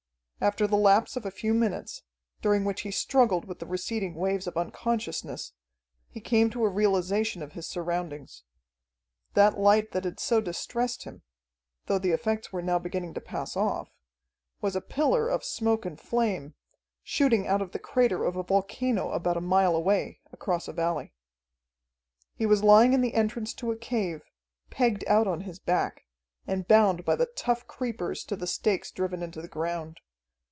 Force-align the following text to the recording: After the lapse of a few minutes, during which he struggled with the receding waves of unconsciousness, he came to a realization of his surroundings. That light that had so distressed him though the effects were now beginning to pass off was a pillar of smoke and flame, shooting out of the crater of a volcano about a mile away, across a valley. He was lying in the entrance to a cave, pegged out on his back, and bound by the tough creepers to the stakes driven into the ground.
After 0.43 0.65
the 0.65 0.75
lapse 0.75 1.15
of 1.15 1.23
a 1.23 1.29
few 1.29 1.53
minutes, 1.53 2.01
during 2.41 2.65
which 2.65 2.81
he 2.81 2.89
struggled 2.89 3.45
with 3.45 3.59
the 3.59 3.67
receding 3.67 4.15
waves 4.15 4.47
of 4.47 4.57
unconsciousness, 4.57 5.53
he 6.09 6.19
came 6.19 6.49
to 6.49 6.65
a 6.65 6.67
realization 6.67 7.43
of 7.43 7.51
his 7.51 7.67
surroundings. 7.67 8.43
That 9.35 9.59
light 9.59 9.91
that 9.91 10.03
had 10.03 10.19
so 10.19 10.41
distressed 10.41 11.03
him 11.03 11.21
though 11.85 11.99
the 11.99 12.09
effects 12.09 12.51
were 12.51 12.63
now 12.63 12.79
beginning 12.79 13.13
to 13.13 13.21
pass 13.21 13.55
off 13.55 13.91
was 14.61 14.75
a 14.75 14.81
pillar 14.81 15.29
of 15.29 15.43
smoke 15.43 15.85
and 15.85 16.01
flame, 16.01 16.55
shooting 17.03 17.45
out 17.45 17.61
of 17.61 17.71
the 17.71 17.77
crater 17.77 18.23
of 18.25 18.35
a 18.35 18.41
volcano 18.41 19.11
about 19.11 19.37
a 19.37 19.41
mile 19.41 19.75
away, 19.75 20.21
across 20.31 20.67
a 20.67 20.73
valley. 20.73 21.13
He 22.33 22.47
was 22.47 22.63
lying 22.63 22.93
in 22.93 23.01
the 23.01 23.13
entrance 23.13 23.53
to 23.53 23.69
a 23.69 23.77
cave, 23.77 24.23
pegged 24.71 25.05
out 25.05 25.27
on 25.27 25.41
his 25.41 25.59
back, 25.59 26.05
and 26.47 26.67
bound 26.67 27.05
by 27.05 27.15
the 27.15 27.27
tough 27.35 27.67
creepers 27.67 28.23
to 28.23 28.35
the 28.35 28.47
stakes 28.47 28.89
driven 28.89 29.21
into 29.21 29.39
the 29.39 29.47
ground. 29.47 29.99